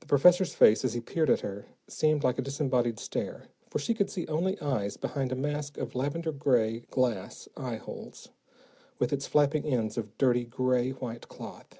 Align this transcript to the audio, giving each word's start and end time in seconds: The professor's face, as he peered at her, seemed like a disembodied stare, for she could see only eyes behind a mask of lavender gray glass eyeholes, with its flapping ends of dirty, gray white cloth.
The 0.00 0.06
professor's 0.06 0.52
face, 0.52 0.84
as 0.84 0.94
he 0.94 1.00
peered 1.00 1.30
at 1.30 1.42
her, 1.42 1.66
seemed 1.86 2.24
like 2.24 2.40
a 2.40 2.42
disembodied 2.42 2.98
stare, 2.98 3.44
for 3.70 3.78
she 3.78 3.94
could 3.94 4.10
see 4.10 4.26
only 4.26 4.60
eyes 4.60 4.96
behind 4.96 5.30
a 5.30 5.36
mask 5.36 5.78
of 5.78 5.94
lavender 5.94 6.32
gray 6.32 6.80
glass 6.90 7.48
eyeholes, 7.56 8.30
with 8.98 9.12
its 9.12 9.28
flapping 9.28 9.64
ends 9.64 9.96
of 9.96 10.18
dirty, 10.18 10.44
gray 10.44 10.90
white 10.90 11.28
cloth. 11.28 11.78